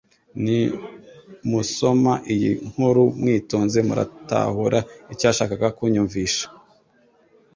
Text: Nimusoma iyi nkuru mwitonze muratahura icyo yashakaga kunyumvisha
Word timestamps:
Nimusoma 0.43 2.13
iyi 2.33 2.51
nkuru 2.69 3.03
mwitonze 3.19 3.79
muratahura 3.87 4.79
icyo 5.13 5.25
yashakaga 5.29 5.67
kunyumvisha 5.77 6.45